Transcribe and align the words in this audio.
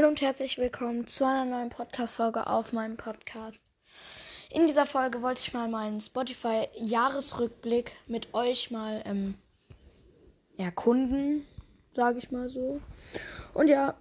Hallo 0.00 0.08
und 0.08 0.22
herzlich 0.22 0.56
willkommen 0.56 1.06
zu 1.06 1.26
einer 1.26 1.44
neuen 1.44 1.68
Podcast-Folge 1.68 2.46
auf 2.46 2.72
meinem 2.72 2.96
Podcast. 2.96 3.70
In 4.48 4.66
dieser 4.66 4.86
Folge 4.86 5.20
wollte 5.20 5.42
ich 5.42 5.52
mal 5.52 5.68
meinen 5.68 6.00
Spotify-Jahresrückblick 6.00 7.92
mit 8.06 8.32
euch 8.32 8.70
mal 8.70 9.02
ähm, 9.04 9.34
erkunden, 10.56 11.46
sage 11.92 12.16
ich 12.16 12.30
mal 12.30 12.48
so. 12.48 12.80
Und 13.52 13.68
ja, 13.68 13.92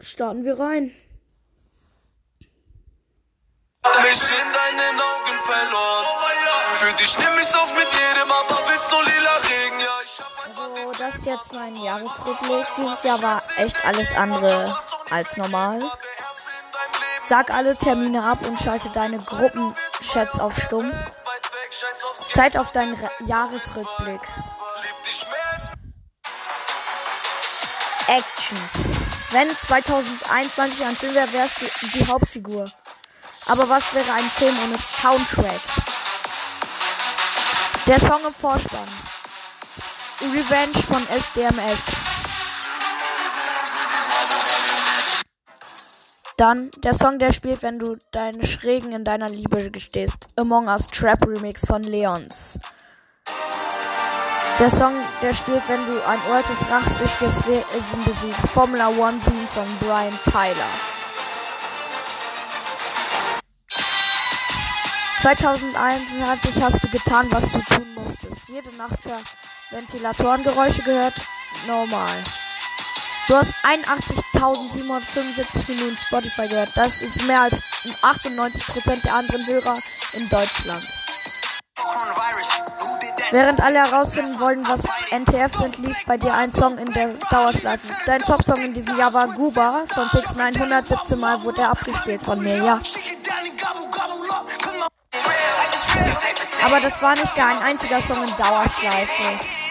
starten 0.00 0.46
wir 0.46 0.58
rein. 0.58 0.84
mich 0.84 0.94
in 3.84 4.48
deinen 4.50 4.98
Augen 4.98 5.38
verloren. 5.44 6.06
Für 6.72 6.96
dich 6.96 7.18
nehm 7.18 7.38
ich's 7.38 7.54
auf 7.54 7.70
mit 7.74 7.92
jedem, 7.92 8.32
aber 8.32 8.60
willst 8.66 8.90
du 8.90 8.96
lila 8.96 9.36
Regen? 9.36 9.80
Ja, 9.80 9.93
Also, 10.20 10.92
das 10.98 11.16
ist 11.16 11.26
jetzt 11.26 11.52
mein 11.52 11.74
Jahresrückblick. 11.76 12.66
Dieses 12.76 13.02
Jahr 13.02 13.20
war 13.20 13.42
echt 13.56 13.84
alles 13.84 14.14
andere 14.16 14.78
als 15.10 15.36
normal. 15.36 15.80
Sag 17.18 17.50
alle 17.50 17.76
Termine 17.76 18.22
ab 18.22 18.46
und 18.46 18.60
schalte 18.60 18.90
deine 18.90 19.18
Gruppenchats 19.18 20.38
auf 20.38 20.56
Stumm. 20.56 20.92
Zeit 22.28 22.56
auf 22.56 22.70
deinen 22.70 22.94
Re 22.94 23.10
Jahresrückblick. 23.20 24.20
Action. 28.06 28.58
Wenn 29.30 29.48
2021 29.48 30.84
ein 30.84 30.94
Film 30.94 31.14
wäre, 31.14 31.32
wärst 31.32 31.62
du 31.62 31.66
die 31.88 32.06
Hauptfigur. 32.06 32.70
Aber 33.46 33.68
was 33.68 33.94
wäre 33.94 34.12
ein 34.12 34.30
Film 34.30 34.56
ohne 34.64 34.78
Soundtrack? 34.78 35.60
Der 37.86 37.98
Song 37.98 38.24
im 38.26 38.34
Vorspann. 38.34 38.88
Revenge 40.32 40.78
von 40.86 41.02
SDMS. 41.08 42.14
Dann 46.36 46.70
der 46.78 46.94
Song, 46.94 47.18
der 47.18 47.32
spielt, 47.32 47.62
wenn 47.62 47.78
du 47.78 47.96
deine 48.10 48.46
Schrägen 48.46 48.92
in 48.92 49.04
deiner 49.04 49.28
Liebe 49.28 49.70
gestehst. 49.70 50.26
Among 50.36 50.66
Us 50.66 50.86
Trap 50.88 51.26
Remix 51.26 51.64
von 51.64 51.82
Leons. 51.82 52.58
Der 54.58 54.70
Song, 54.70 54.94
der 55.22 55.32
spielt, 55.32 55.62
wenn 55.68 55.86
du 55.86 56.04
ein 56.06 56.20
uraltes, 56.28 56.58
rachsüchtiges 56.68 57.46
Wesen 57.46 58.04
besiegst. 58.04 58.48
Formula 58.50 58.88
One 58.88 59.18
Theme 59.20 59.48
von 59.52 59.66
Brian 59.80 60.18
Tyler. 60.24 60.70
2021 65.24 66.62
hast 66.62 66.84
du 66.84 66.88
getan, 66.88 67.26
was 67.30 67.50
du 67.52 67.58
tun 67.60 67.86
musstest. 67.94 68.46
Jede 68.48 68.76
Nacht 68.76 69.00
für 69.02 69.16
Ventilatorengeräusche 69.74 70.82
gehört. 70.82 71.14
Normal. 71.66 72.22
Du 73.26 73.36
hast 73.36 73.54
81.775 73.64 75.68
Minuten 75.68 75.96
Spotify 75.96 76.46
gehört. 76.48 76.70
Das 76.76 77.02
ist 77.02 77.26
mehr 77.26 77.40
als 77.40 77.60
98% 78.02 79.02
der 79.02 79.14
anderen 79.14 79.44
Hörer 79.46 79.78
in 80.12 80.28
Deutschland. 80.28 80.86
Während 83.32 83.60
alle 83.60 83.78
herausfinden 83.78 84.38
wollen, 84.38 84.64
was 84.68 84.82
NTF 85.10 85.56
sind, 85.56 85.78
lief 85.78 85.96
bei 86.06 86.18
dir 86.18 86.34
ein 86.34 86.52
Song 86.52 86.78
in 86.78 86.92
der 86.92 87.08
Dauerschleife. 87.30 87.92
Dein 88.06 88.20
Top-Song 88.20 88.62
in 88.62 88.74
diesem 88.74 88.96
Jahr 88.96 89.12
war 89.12 89.26
Guba 89.28 89.82
von 89.92 90.08
6 90.08 90.38
117 90.38 91.18
Mal 91.18 91.42
wurde 91.42 91.62
er 91.62 91.70
abgespielt 91.70 92.22
von 92.22 92.40
mir, 92.40 92.62
ja. 92.62 92.80
Aber 96.64 96.80
das 96.80 97.02
war 97.02 97.16
nicht 97.16 97.34
gar 97.34 97.48
ein 97.48 97.62
einziger 97.62 98.00
Song 98.00 98.22
in 98.22 98.36
Dauerschleife. 98.36 99.63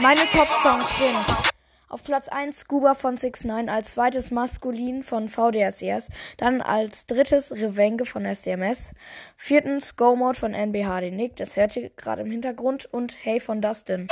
Meine 0.00 0.20
Top-Songs 0.30 0.96
sind 0.98 1.54
auf 1.88 2.02
Platz 2.02 2.28
1 2.28 2.60
Scuba 2.60 2.94
von 2.94 3.16
6 3.16 3.44
9 3.44 3.68
als 3.68 3.92
zweites 3.92 4.32
Maskulin 4.32 5.04
von 5.04 5.28
VDSES, 5.28 6.08
dann 6.36 6.60
als 6.60 7.06
drittes 7.06 7.52
Revenge 7.52 8.04
von 8.04 8.24
SDMS, 8.24 8.92
viertens 9.36 9.94
Go 9.94 10.16
Mode 10.16 10.38
von 10.38 10.52
NBHD 10.52 11.12
Nick, 11.12 11.36
das 11.36 11.56
hört 11.56 11.76
ihr 11.76 11.90
gerade 11.90 12.22
im 12.22 12.30
Hintergrund, 12.30 12.86
und 12.92 13.16
Hey 13.22 13.38
von 13.38 13.62
Dustin. 13.62 14.08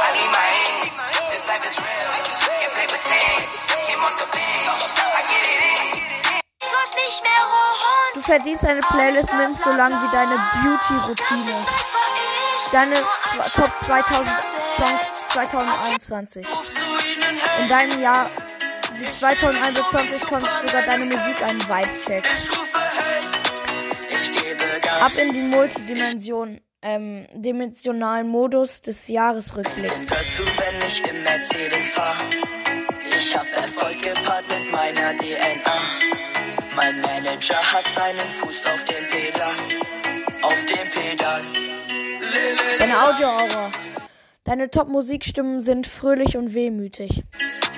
Du 8.15 8.21
verdienst 8.21 8.65
eine 8.65 8.81
Playlist 8.81 9.33
mit 9.35 9.59
so 9.59 9.71
lang 9.71 9.91
wie 9.91 10.13
deine 10.13 10.37
Beauty-Routine. 10.63 12.02
Deine 12.73 12.95
Top 13.55 13.71
2000 13.81 14.27
Songs 14.75 15.27
2021. 15.29 16.47
In 17.61 17.69
deinem 17.69 18.01
Jahr 18.01 18.31
wie 18.99 19.05
2021 19.05 20.23
kommt 20.23 20.47
sogar 20.47 20.83
deine 20.87 21.05
Musik 21.05 21.43
einen 21.43 21.61
Vibe-Check. 21.61 22.25
Ab 25.03 25.13
in 25.21 25.33
die 25.35 25.43
Multidimension, 25.43 26.61
ähm, 26.81 27.27
dimensionalen 27.35 28.29
Modus 28.29 28.81
des 28.81 29.07
Jahresrückblicks. 29.07 30.07
Dazu, 30.07 30.43
wenn 30.45 30.87
ich 30.87 31.05
im 31.07 31.23
Mercedes 31.25 31.93
fahr. 31.93 32.17
Ich 33.15 33.37
hab 33.37 33.47
Erfolg 33.55 34.01
gepaart 34.01 34.49
mit 34.49 34.73
meiner 34.73 35.15
DNA. 35.15 35.81
Mein 36.75 37.03
Manager 37.03 37.57
hat 37.57 37.87
seinen 37.87 38.29
Fuß 38.31 38.67
auf 38.67 38.85
dem 38.87 39.07
Pedal. 39.11 39.53
Auf 40.41 40.65
dem 40.65 40.89
Pedal. 40.89 41.72
Deine 42.79 43.03
Audio-Aura. 43.09 43.71
Deine 44.45 44.71
Top-Musikstimmen 44.71 45.61
sind 45.61 45.87
fröhlich 45.87 46.37
und 46.37 46.55
wehmütig. 46.55 47.23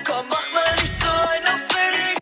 Komm, 0.07 0.25
mach 0.29 0.51
mal 0.53 0.75
nicht 0.81 0.99
so 0.99 1.07
ein 1.07 1.53
auf 1.53 1.67
billig. 1.67 2.17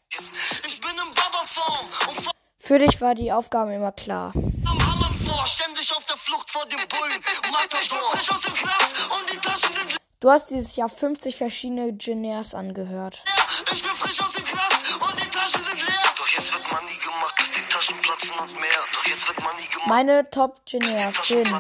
Ich 0.66 0.80
bin 0.82 0.92
im 0.92 1.10
Baba-Form 1.16 1.86
und 2.10 2.22
fahr 2.22 2.34
Für 2.60 2.80
dich 2.80 3.00
war 3.02 3.16
die 3.16 3.32
Aufgabe 3.32 3.74
immer 3.74 3.92
klar. 3.92 4.34
am 4.36 4.44
Hammern 4.66 5.14
vor. 5.14 5.46
Ständig 5.48 5.92
auf 5.96 6.06
der 6.06 6.18
Flucht 6.18 6.50
vor 6.50 6.66
dem 6.66 6.80
Bullen. 6.90 7.22
Matador. 7.52 7.80
Ich 7.82 7.90
bin 7.90 8.00
frisch 8.00 8.32
aus 8.32 8.42
dem 8.42 8.54
Knast 8.54 9.04
und 9.18 9.34
die 9.34 9.38
Taschen 9.38 9.74
sind 9.80 9.90
leer. 9.92 9.98
Du 10.20 10.30
hast 10.32 10.50
dieses 10.52 10.76
Jahr 10.78 10.88
50 10.90 11.36
verschiedene 11.36 11.94
Genres 11.94 12.54
angehört. 12.56 13.24
Ich 13.72 13.82
bin 13.84 13.92
frisch 13.94 14.22
aus 14.22 14.32
dem 14.34 14.46
Knast 14.46 14.94
und 14.96 15.20
die 15.24 15.30
Taschen 15.30 15.62
sind 15.70 15.82
leer. 15.88 16.04
Doch 16.18 16.28
jetzt 16.28 16.54
wird 16.54 16.72
Money 16.82 16.96
gemacht, 16.98 17.36
bis 17.38 17.52
die 17.52 17.62
Taschen 17.70 17.98
platzen 18.00 18.32
und 18.40 18.54
mehr. 18.60 18.70
Doch 18.94 19.06
jetzt 19.06 19.28
wird 19.28 19.40
Money 19.42 19.64
gemacht, 19.68 19.88
Meine 19.88 20.30
Top 20.30 20.66
Taschen 20.66 20.82
sind 20.82 21.52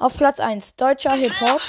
auf 0.00 0.16
Platz 0.16 0.40
1 0.40 0.76
deutscher 0.76 1.12
Hip-Hop, 1.12 1.60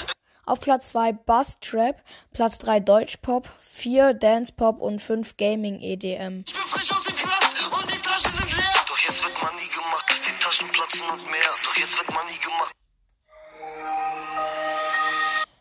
auf 0.46 0.58
Platz 0.58 0.86
2 0.86 1.12
Bass 1.12 1.60
Trap, 1.60 2.02
Platz 2.32 2.58
3 2.58 2.80
Deutschpop, 2.80 3.48
4 3.60 4.14
Dance 4.14 4.52
Pop 4.52 4.80
und 4.80 5.00
5 5.00 5.36
Gaming 5.36 5.78
EDM. 5.80 6.42
Ich 6.46 6.54
bin 6.54 6.62
frisch 6.62 6.92
aus 6.92 7.04
dem 7.04 7.14
Knast 7.14 7.70
und 7.70 7.90
die 7.94 8.00
Taschen 8.00 8.30
sind 8.32 8.56
leer. 8.56 8.72
Doch 8.88 8.98
jetzt 8.98 9.22
wird 9.22 9.42
Money 9.42 9.68
gemacht, 9.68 10.06
bis 10.08 10.22
die 10.22 10.42
Taschen 10.42 10.68
platzen 10.68 11.06
und 11.12 11.30
mehr. 11.30 11.50
Doch 11.62 11.76
jetzt 11.76 11.98
wird 11.98 12.10
Money 12.10 12.38
gemacht. 12.42 12.72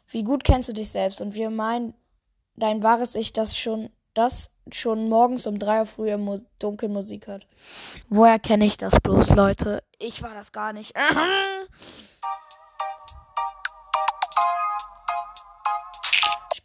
Wie 0.08 0.24
gut 0.24 0.44
kennst 0.44 0.70
du 0.70 0.74
dich 0.74 0.90
selbst 0.90 1.22
und 1.22 1.36
wir 1.36 1.50
meinen 1.50 1.94
dein 2.56 2.84
wahres 2.84 3.16
Ich, 3.16 3.34
das 3.34 3.57
schon 3.57 3.92
das 4.13 4.51
schon 4.72 5.07
morgens 5.07 5.45
um 5.45 5.57
3 5.57 5.81
Uhr 5.81 5.86
früh 5.86 6.12
im 6.12 6.22
Mu 6.22 6.38
Dunkeln 6.60 6.92
Musik 6.92 7.28
hört. 7.28 7.48
Woher 8.10 8.40
kenne 8.40 8.66
ich 8.66 8.75
das 8.75 9.00
bloß, 9.00 9.36
Leute? 9.36 9.84
Ich 10.00 10.22
war 10.22 10.34
das 10.34 10.51
gar 10.51 10.74
nicht. 10.74 10.94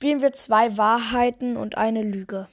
Spielen 0.06 0.22
wir 0.22 0.32
zwei 0.34 0.76
Wahrheiten 0.76 1.56
und 1.56 1.76
eine 1.76 2.00
Lüge. 2.00 2.46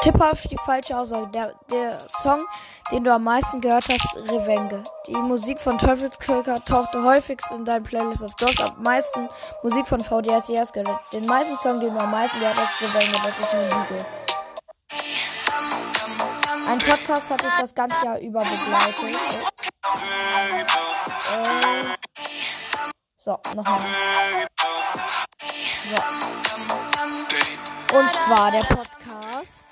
Tippe 0.00 0.24
auf 0.24 0.40
die 0.44 0.56
falsche 0.64 0.96
Aussage. 0.96 1.28
Der, 1.28 1.52
der 1.70 1.98
Song, 2.08 2.46
den 2.90 3.04
du 3.04 3.12
am 3.12 3.24
meisten 3.24 3.60
gehört 3.60 3.84
hast, 3.90 4.16
Revenge. 4.32 4.82
Die 5.06 5.12
Musik 5.12 5.60
von 5.60 5.76
Teufelskircher 5.76 6.54
tauchte 6.54 7.04
häufigst 7.04 7.52
in 7.52 7.66
deinen 7.66 7.82
Playlist 7.82 8.24
auf. 8.24 8.34
Du 8.36 8.46
hast 8.46 8.62
am 8.62 8.80
meisten 8.82 9.28
Musik 9.62 9.86
von 9.86 10.00
VDSES 10.00 10.72
gehört. 10.72 11.02
Den 11.12 11.26
meisten 11.26 11.54
Song, 11.54 11.80
den 11.80 11.92
du 11.92 12.00
am 12.00 12.10
meisten 12.10 12.40
gehört 12.40 12.56
hast, 12.56 12.80
Revenge. 12.80 13.12
Das 13.24 13.38
ist 13.40 13.54
eine 13.54 13.68
Lüge. 13.84 14.04
Ein 16.70 16.78
Podcast 16.78 17.28
hat 17.28 17.42
dich 17.42 17.60
das 17.60 17.74
ganze 17.74 18.06
Jahr 18.06 18.18
über 18.18 18.40
begleitet. 18.40 19.18
Äh, 21.30 22.07
so, 23.28 23.38
nochmal. 23.54 23.78
So. 24.56 25.96
Und 27.98 28.10
zwar 28.14 28.50
der 28.50 28.60
Podcast. 28.60 29.66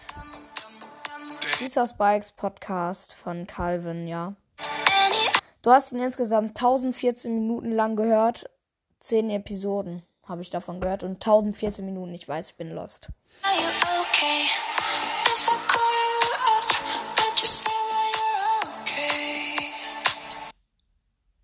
Süßer 1.58 1.86
Spikes 1.86 2.32
Podcast 2.32 3.14
von 3.14 3.46
Calvin, 3.46 4.06
ja. 4.06 4.34
Du 5.62 5.70
hast 5.70 5.92
ihn 5.92 6.00
insgesamt 6.00 6.50
1014 6.50 7.32
Minuten 7.34 7.72
lang 7.72 7.96
gehört. 7.96 8.50
10 9.00 9.30
Episoden 9.30 10.02
habe 10.24 10.42
ich 10.42 10.50
davon 10.50 10.80
gehört 10.80 11.02
und 11.02 11.14
1014 11.14 11.82
Minuten. 11.86 12.12
Ich 12.12 12.28
weiß, 12.28 12.50
ich 12.50 12.56
bin 12.56 12.72
lost. 12.72 13.08
Are 13.42 13.54
you 13.54 13.68
okay? 14.02 15.85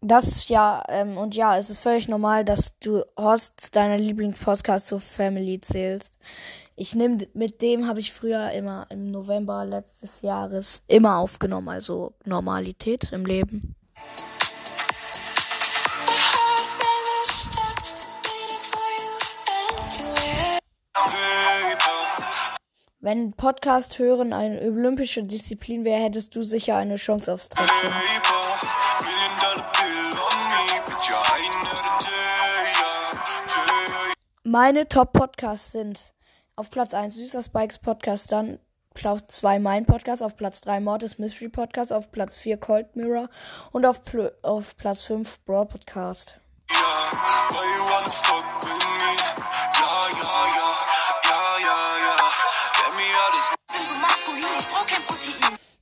Das 0.05 0.49
ja, 0.49 0.83
ähm, 0.89 1.17
und 1.17 1.37
ja, 1.37 1.57
es 1.57 1.71
ist 1.71 1.79
völlig 1.79 2.09
normal, 2.09 2.45
dass 2.45 2.77
du 2.81 3.05
Hosts 3.17 3.71
deiner 3.71 3.99
Lieblingspodcast 3.99 4.89
zur 4.89 4.99
Family 4.99 5.61
zählst. 5.61 6.19
Ich 6.75 6.97
nehme, 6.97 7.29
mit 7.35 7.63
dem 7.63 7.87
habe 7.87 8.01
ich 8.01 8.13
früher 8.13 8.51
immer 8.51 8.89
im 8.91 9.13
November 9.13 9.65
letztes 9.65 10.23
Jahres 10.23 10.83
immer 10.89 11.19
aufgenommen, 11.19 11.69
also 11.69 12.15
Normalität 12.25 13.13
im 13.13 13.25
Leben. 13.25 13.77
Wenn 22.99 23.33
Podcast 23.35 24.01
hören 24.01 24.33
eine 24.33 24.61
olympische 24.63 25.23
Disziplin 25.23 25.85
wäre, 25.85 26.03
hättest 26.03 26.35
du 26.35 26.43
sicher 26.43 26.77
eine 26.77 26.97
Chance 26.97 27.33
aufs 27.33 27.49
Treffen. 27.49 27.71
Meine 34.45 34.89
Top-Podcasts 34.89 35.71
sind 35.71 36.15
auf 36.57 36.71
Platz 36.71 36.95
1 36.95 37.15
Süßer 37.15 37.45
Spikes 37.45 37.79
Podcast, 37.79 38.33
dann 38.33 38.59
Platz 38.93 39.37
2 39.37 39.61
mein 39.61 39.87
Podcast, 39.87 40.21
auf 40.23 40.37
Platz 40.37 40.61
3 40.63 40.81
Mortis 40.81 41.19
Mystery 41.19 41.49
Podcast, 41.49 41.93
auf 41.93 42.11
Platz 42.11 42.39
4 42.41 42.57
Cold 42.57 42.97
Mirror 42.97 43.29
und 43.71 43.87
auf, 43.87 44.03
Pl 44.03 44.33
auf 44.43 44.77
Platz 44.77 45.03
5 45.03 45.45
Brawl 45.45 45.67
Podcast. 45.67 46.41
Yeah. 46.73 47.23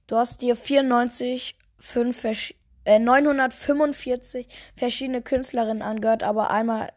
Du 0.07 0.17
hast 0.17 0.43
dir 0.43 0.57
94, 0.57 1.57
5 1.79 2.21
versch 2.21 2.55
äh, 2.85 2.99
945 2.99 4.49
verschiedene 4.77 5.23
Künstlerinnen 5.23 5.83
angehört, 5.83 6.25
aber 6.25 6.51
einmal 6.51 6.93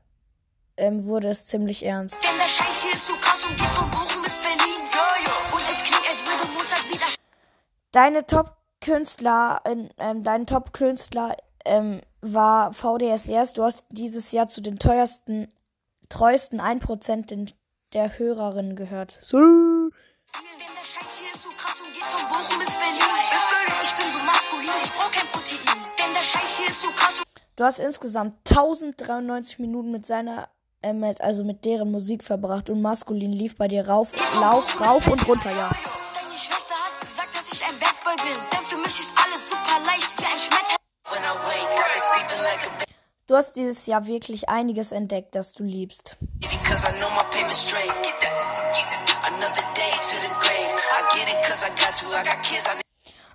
ähm, 0.77 1.05
wurde 1.05 1.29
es 1.29 1.45
ziemlich 1.45 1.85
ernst. 1.85 2.15
Denn 2.15 2.37
der 2.37 2.45
Scheiß 2.45 2.83
hier 2.83 2.91
ist 2.91 3.07
so 3.07 3.13
krass 3.13 3.43
und 3.43 3.57
geht 3.57 3.67
von 3.67 3.89
Bochum 3.91 4.21
bis 4.21 4.41
Berlin. 4.41 4.81
Ja, 4.91 5.25
ja. 5.25 5.31
Und 5.53 5.61
es 5.61 5.83
klingt, 5.83 6.09
als 6.09 6.25
würde 6.25 6.53
Mozart 6.53 6.89
wieder 6.89 7.05
Deine 7.91 8.25
Top-Künstler, 8.25 9.61
ähm, 9.65 10.23
dein 10.23 10.47
Top-Künstler 10.47 11.37
ähm, 11.63 12.01
war 12.21 12.73
VDSRs. 12.73 13.53
Du 13.53 13.63
hast 13.63 13.85
dieses 13.89 14.31
Jahr 14.31 14.47
zu 14.47 14.61
den 14.61 14.79
teuersten, 14.79 15.47
treuesten 16.09 16.59
1% 16.59 17.27
den, 17.27 17.51
der 17.93 18.17
Hörerinnen 18.17 18.75
gehört. 18.75 19.19
So. 19.21 19.37
Du 27.55 27.63
hast 27.63 27.77
insgesamt 27.77 28.49
1093 28.49 29.59
Minuten 29.59 29.91
mit 29.91 30.07
seiner, 30.07 30.49
äh, 30.83 30.93
mit, 30.93 31.21
also 31.21 31.43
mit 31.43 31.65
deren 31.65 31.91
Musik 31.91 32.23
verbracht 32.23 32.69
und 32.69 32.81
maskulin 32.81 33.31
lief 33.31 33.55
bei 33.55 33.67
dir 33.67 33.87
rauf, 33.87 34.11
lauf, 34.39 34.79
rauf 34.79 35.07
und 35.07 35.27
runter, 35.27 35.49
ja. 35.49 35.69
Deine 35.69 36.37
Schwester 36.37 36.75
hat 36.75 36.99
gesagt, 37.01 37.35
dass 37.35 37.51
ich 37.51 37.63
ein 37.65 37.79
Bad 37.79 38.03
Boy 38.03 38.15
bin. 38.23 38.39
Denn 38.51 38.61
für 38.61 38.77
mich 38.77 38.87
ist 38.87 39.17
alles 39.25 39.49
super 39.49 39.79
leicht 39.85 40.19
wie 40.19 40.25
ein 40.25 40.39
Schmetter. 40.39 40.75
When 41.09 41.23
I 41.23 41.35
wake, 41.45 41.69
I've 41.73 41.93
been 41.93 42.01
sleeping 42.01 42.43
like 42.43 42.89
a 42.89 42.93
Du 43.25 43.35
hast 43.37 43.55
dieses 43.55 43.85
Jahr 43.85 44.05
wirklich 44.05 44.49
einiges 44.49 44.91
entdeckt, 44.91 45.33
das 45.33 45.53
du 45.53 45.63
liebst. 45.63 46.17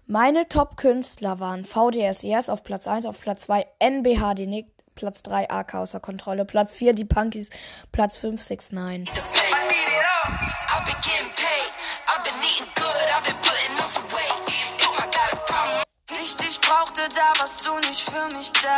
Meine 0.07 0.49
Top-Künstler 0.49 1.41
waren 1.41 1.65
VDSES 1.65 2.51
auf 2.51 2.65
Platz 2.65 2.87
1, 2.87 3.07
auf 3.07 3.19
Platz 3.19 3.43
2 3.43 3.67
NBH 3.79 4.35
die 4.35 4.47
Nick, 4.47 4.78
Platz 4.99 5.23
3 5.23 5.49
AK 5.49 5.75
außer 5.75 6.01
Kontrolle, 6.01 6.45
Platz 6.45 6.75
4 6.75 6.93
die 6.93 7.05
Punkies, 7.05 7.51
Platz 7.93 8.17
5 8.17 8.43
6 8.43 8.73
9 8.73 9.05
the 9.07 9.13
bank. 9.13 9.55
I 9.55 9.63
need 9.71 9.89
it 9.95 10.05
all. 10.11 10.35
I've 10.75 10.85
been 10.91 11.01
getting 11.07 11.31
paid. 11.39 11.71
I've 12.11 12.25
been 12.27 12.35
eating 12.43 12.73
good. 12.75 13.07
I've 13.15 13.23
been 13.23 13.41
putting 13.47 13.73
on 13.79 13.87
some 13.87 14.09
weight. 14.11 14.35
If 14.83 14.99
I 14.99 15.07
got 15.07 15.33
a 15.33 15.37
problem, 15.47 15.83
Nicht 16.19 16.43
ich 16.43 16.61
brauchte, 16.61 17.03
da 17.15 17.31
warst 17.39 17.65
du 17.65 17.77
nicht 17.87 18.11
für 18.11 18.27
mich 18.37 18.51
da. 18.61 18.77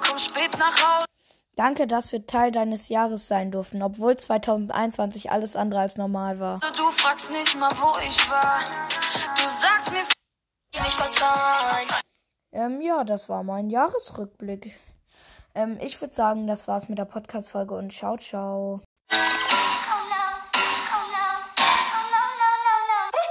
Komm 0.00 0.18
spät 0.18 0.56
nach 0.58 0.72
Hause. 0.72 1.04
Danke, 1.56 1.86
dass 1.86 2.10
wir 2.12 2.26
Teil 2.26 2.50
deines 2.50 2.88
Jahres 2.88 3.28
sein 3.28 3.50
durften, 3.50 3.82
obwohl 3.82 4.16
2021 4.16 5.30
alles 5.30 5.56
andere 5.56 5.80
als 5.80 5.98
normal 5.98 6.40
war. 6.40 6.60
Du 6.74 6.90
fragst 6.90 7.30
nicht 7.32 7.54
mal, 7.58 7.68
wo 7.74 7.92
ich 8.00 8.30
war. 8.30 8.60
Du 9.36 9.42
sagst 9.60 9.92
mir, 9.92 10.04
nicht 10.72 10.98
verzeihen. 10.98 11.88
Ähm, 12.52 12.80
ja, 12.80 13.04
das 13.04 13.28
war 13.28 13.42
mein 13.42 13.68
Jahresrückblick. 13.68 14.78
Ähm, 15.58 15.76
ich 15.80 16.00
würde 16.00 16.14
sagen, 16.14 16.46
das 16.46 16.68
war's 16.68 16.88
mit 16.88 16.98
der 16.98 17.04
Podcast-Folge 17.04 17.74
und 17.74 17.92
ciao, 17.92 18.16
ciao. 18.16 18.80